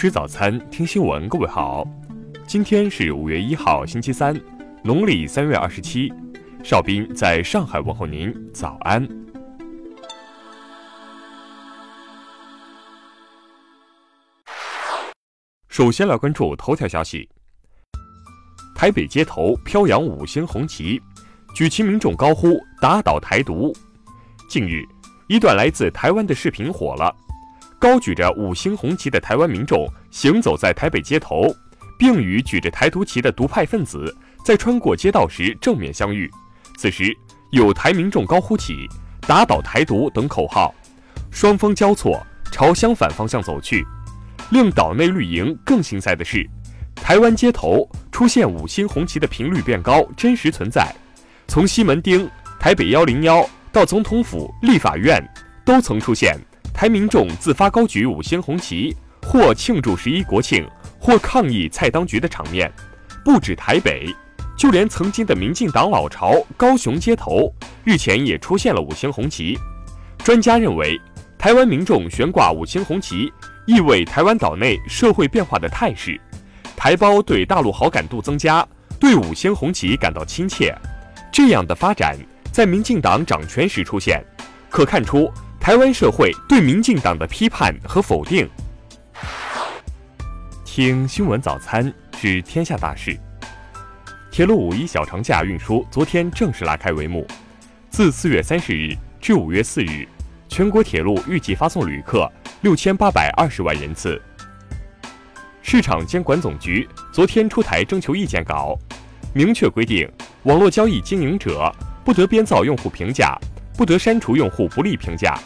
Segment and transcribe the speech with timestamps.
[0.00, 1.28] 吃早餐，听新闻。
[1.28, 1.84] 各位好，
[2.46, 4.32] 今天是五月一号，星期三，
[4.84, 6.08] 农历三月二十七。
[6.62, 9.04] 邵斌在上海问候您，早安。
[15.68, 17.28] 首先来关注头条消息：
[18.76, 21.02] 台北街头飘扬五星红旗，
[21.52, 23.72] 举旗民众高呼“打倒台独”。
[24.48, 24.84] 近日，
[25.26, 27.12] 一段来自台湾的视频火了。
[27.78, 31.54] 高举着五星红旗的台湾民众行走在台北街头，
[31.96, 34.14] 并与举着台独旗的独派分子
[34.44, 36.28] 在穿过街道时正面相遇。
[36.76, 37.16] 此时，
[37.52, 38.88] 有台民众高呼起
[39.26, 40.74] “打倒台独”等口号，
[41.30, 43.86] 双方交错朝相反方向走去。
[44.50, 46.48] 令岛内绿营更心塞的是，
[46.96, 50.92] 台湾街头出现五星红旗的频率变高，真实存在。
[51.46, 55.22] 从西门町、台北幺零幺到总统府、立法院，
[55.64, 56.36] 都曾出现。
[56.78, 58.96] 台民众自发高举五星红旗，
[59.26, 60.64] 或庆祝十一国庆，
[61.00, 62.72] 或抗议蔡当局的场面，
[63.24, 64.14] 不止台北，
[64.56, 69.58] 就连曾经的民进党老巢高雄街头，日前也出现了五星红旗。
[70.18, 70.96] 专家认为，
[71.36, 73.28] 台湾民众悬挂五星红旗，
[73.66, 76.16] 意味台湾岛内社会变化的态势，
[76.76, 78.64] 台胞对大陆好感度增加，
[79.00, 80.72] 对五星红旗感到亲切。
[81.32, 82.16] 这样的发展
[82.52, 84.24] 在民进党掌权时出现，
[84.70, 85.28] 可看出。
[85.68, 88.48] 台湾社会对民进党的批判和否定。
[90.64, 93.14] 听新闻早餐知天下大事。
[94.30, 97.26] 铁路五一小长假运输昨天正式拉开帷幕，
[97.90, 100.08] 自四月三十日至五月四日，
[100.48, 102.26] 全国铁路预计发送旅客
[102.62, 104.18] 六千八百二十万人次。
[105.60, 108.74] 市场监管总局昨天出台征求意见稿，
[109.34, 110.10] 明确规定，
[110.44, 111.70] 网络交易经营者
[112.06, 113.38] 不得编造用户评价，
[113.76, 115.38] 不得删除用户不利评价。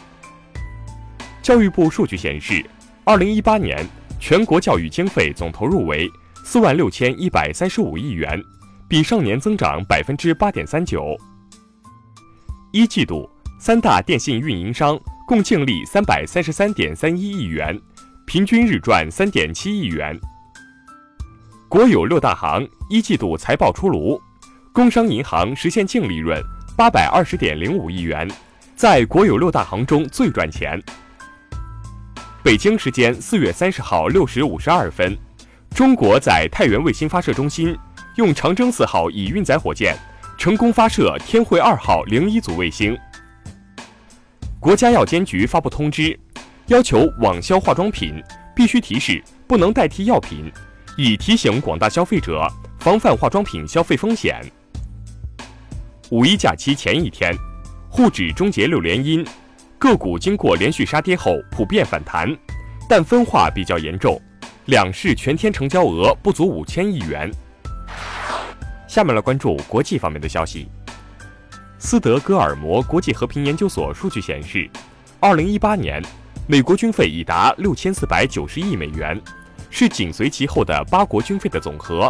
[1.43, 2.65] 教育部数据显示，
[3.03, 3.85] 二零一八年
[4.17, 6.09] 全国教育经费总投入为
[6.45, 8.41] 四万六千一百三十五亿元，
[8.87, 11.17] 比上年增长百分之八点三九。
[12.71, 17.77] 一季度，三大电信运营商共净利三百三十三点三一亿元，
[18.25, 20.17] 平均日赚三点七亿元。
[21.67, 24.17] 国有六大行一季度财报出炉，
[24.71, 26.41] 工商银行实现净利润
[26.77, 28.31] 八百二十点零五亿元，
[28.77, 30.81] 在国有六大行中最赚钱。
[32.43, 35.17] 北京时间四月三十号六时五十二分，
[35.73, 37.73] 中国在太原卫星发射中心
[38.17, 39.97] 用长征四号乙运载火箭
[40.37, 42.97] 成功发射天惠二号零一组卫星。
[44.59, 46.19] 国家药监局发布通知，
[46.67, 48.21] 要求网销化妆品
[48.53, 50.51] 必须提示不能代替药品，
[50.97, 52.45] 以提醒广大消费者
[52.77, 54.41] 防范化妆品消费风险。
[56.09, 57.33] 五一假期前一天，
[57.87, 59.25] 沪指终结六连阴。
[59.83, 62.33] 个股经过连续杀跌后普遍反弹，
[62.87, 64.17] 但分化比较严重，
[64.67, 67.29] 两市全天成交额不足五千亿元。
[68.87, 70.69] 下面来关注国际方面的消息。
[71.79, 74.69] 斯德哥尔摩国际和平研究所数据显示，
[75.19, 76.01] 二零一八年
[76.47, 79.21] 美国军费已达六千四百九十亿美元，
[79.69, 82.03] 是紧随其后的八国军费的总和。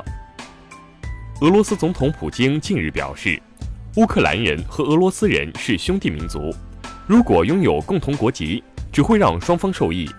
[1.42, 3.42] 俄罗斯总统普京近日表示，
[3.96, 6.54] 乌克兰人和俄罗斯人是兄弟民族。
[7.06, 10.10] 如果拥有共同国籍，只会让双方受益。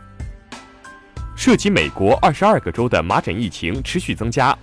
[1.37, 4.57] 涉及美国二十二个州的麻疹疫情持续增加，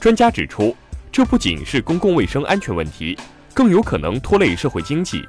[0.00, 0.76] 专家指出，
[1.12, 3.16] 这不仅是公共卫生安全问题，
[3.54, 5.22] 更有可能拖累社会经济。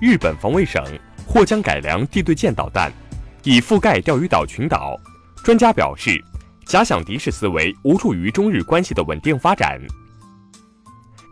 [0.00, 0.82] 日本防卫省
[1.26, 2.92] 或将改良地对舰导弹，
[3.44, 4.96] 以覆盖钓鱼岛群岛。
[5.42, 6.22] 专家表示，
[6.66, 9.80] 假想敌式思维无助于中日关系的稳定发展。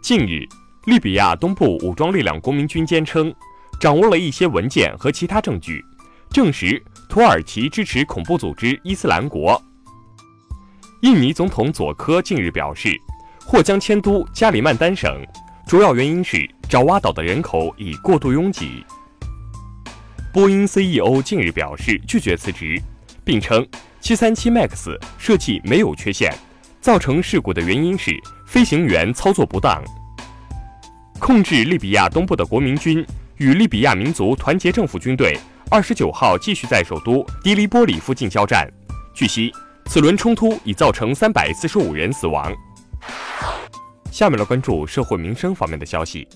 [0.03, 0.47] 近日，
[0.87, 3.32] 利比亚东部武装力量国民军坚称。
[3.81, 5.83] 掌握了一些文件和其他证据，
[6.29, 9.61] 证实土耳其支持恐怖组织伊斯兰国。
[11.01, 12.95] 印尼总统佐科近日表示，
[13.43, 15.27] 或将迁都加里曼丹省，
[15.67, 18.85] 主要原因是爪哇岛的人口已过度拥挤。
[20.31, 22.78] 波音 CEO 近日表示拒绝辞职，
[23.25, 23.66] 并称
[24.03, 26.31] 737 MAX 设计没有缺陷，
[26.83, 28.15] 造成事故的原因是
[28.47, 29.83] 飞行员操作不当。
[31.19, 33.03] 控制利比亚东部的国民军。
[33.41, 35.34] 与利比亚民族团结政府军队
[35.71, 38.71] 二十九号继续在首都迪利波里附近交战。
[39.15, 39.51] 据悉，
[39.87, 42.53] 此轮冲突已造成三百四十五人死亡。
[44.10, 46.28] 下面来关注社会民生方面的消息。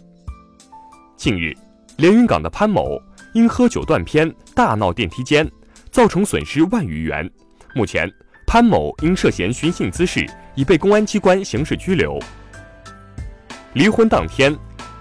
[1.14, 1.54] 近日，
[1.98, 2.98] 连云港的潘某
[3.34, 5.46] 因喝酒断片大闹电梯间，
[5.90, 7.30] 造成损失万余元。
[7.74, 8.10] 目前，
[8.46, 12.18] 潘某因涉嫌寻衅滋事已被公安机关刑事拘留。
[13.74, 14.56] 离婚当天，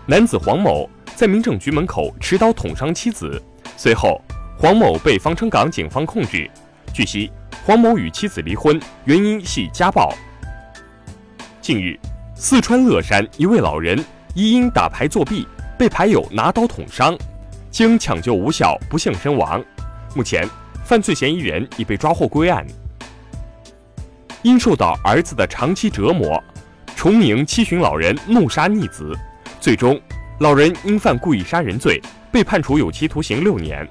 [0.06, 0.90] 男子黄某。
[1.16, 3.42] 在民政局门口持刀捅伤妻子，
[3.78, 4.20] 随后
[4.58, 6.50] 黄某被防城港警方控制。
[6.92, 7.32] 据悉，
[7.64, 10.14] 黄某与妻子离婚，原因系家暴。
[11.62, 11.98] 近日，
[12.36, 17.16] 四川乐山一位老人疑因打牌作弊，被牌友拿刀捅伤，
[17.70, 19.64] 经抢救无效，不幸身亡。
[20.16, 20.48] 目前，
[20.84, 22.66] 犯罪嫌疑人已被抓获归案。
[24.42, 26.44] 因受到儿子的长期折磨，
[26.96, 29.16] 重名七旬老人怒杀逆子，
[29.62, 30.00] 最终，
[30.44, 33.90] 老人因犯故意杀人罪被判处有期徒刑六年。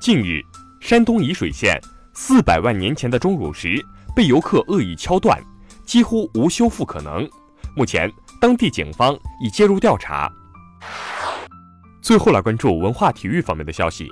[0.00, 0.42] 近日，
[0.80, 1.80] 山东沂水县
[2.12, 3.80] 四百万年前的钟乳石
[4.16, 5.40] 被游客恶意敲断。
[5.84, 7.24] 几乎无修复可能。
[7.76, 8.10] 目前，
[8.40, 10.28] 当地警方已介入调查。
[12.02, 14.08] 最后来关注文化体育方面的消息。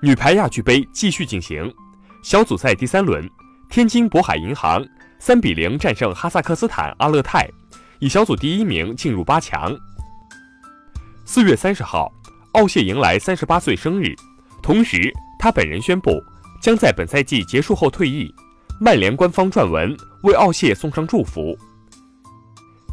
[0.00, 1.70] 女排亚俱杯继续进行，
[2.22, 3.28] 小组赛第三轮，
[3.68, 4.82] 天津渤海银行
[5.18, 7.46] 三比零战胜哈萨克斯坦阿勒泰，
[7.98, 9.74] 以小组第一名进入八强。
[11.24, 12.12] 四月三十号，
[12.52, 14.14] 奥谢迎来三十八岁生日，
[14.62, 16.22] 同时他本人宣布
[16.60, 18.32] 将在本赛季结束后退役。
[18.80, 21.56] 曼联官方撰文为奥谢送上祝福。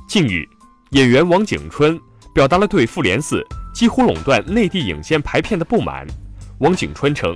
[0.07, 0.47] 近日，
[0.91, 1.99] 演员王景春
[2.33, 6.05] 表达了对复联四几乎垄断内地影线排片的不满。
[6.59, 7.35] 王景春称：“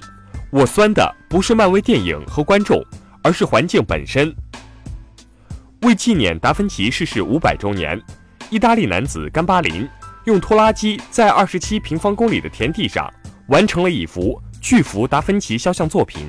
[0.51, 2.79] 我酸的不是漫威电影和观众，
[3.23, 4.33] 而是环境本身。”
[5.85, 8.01] 为纪念达芬奇逝世五百周年，
[8.49, 9.87] 意大利男子甘巴林
[10.23, 13.07] 用拖拉机在二十七平方公里的田地上
[13.49, 16.25] 完成了一幅巨幅达芬奇肖像作品。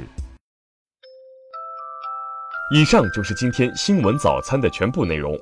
[2.70, 5.35] 以上就是今天新闻早餐的全部内容，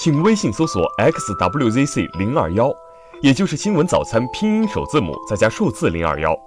[0.00, 2.72] 请微信搜索 xwzc 零二幺，
[3.20, 6.38] 也就是新闻早餐拼音首字母再加数字零二幺。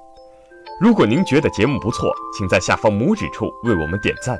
[0.80, 4.40] 如果您觉得节目不错，请在下方拇指处为我们点赞。